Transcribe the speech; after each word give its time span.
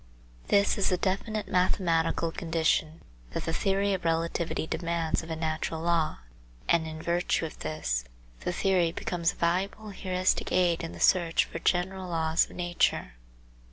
This 0.47 0.79
is 0.79 0.91
a 0.91 0.97
definite 0.97 1.47
mathematical 1.47 2.31
condition 2.31 3.01
that 3.33 3.45
the 3.45 3.53
theory 3.53 3.93
of 3.93 4.03
relativity 4.03 4.65
demands 4.65 5.21
of 5.21 5.29
a 5.29 5.35
natural 5.35 5.79
law, 5.79 6.17
and 6.67 6.87
in 6.87 6.99
virtue 6.99 7.45
of 7.45 7.59
this, 7.59 8.05
the 8.39 8.51
theory 8.51 8.91
becomes 8.91 9.33
a 9.33 9.35
valuable 9.35 9.91
heuristic 9.91 10.51
aid 10.51 10.83
in 10.83 10.93
the 10.93 10.99
search 10.99 11.45
for 11.45 11.59
general 11.59 12.09
laws 12.09 12.45
of 12.49 12.55
nature. 12.55 13.13